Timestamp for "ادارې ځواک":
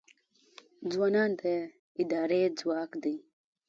2.01-2.91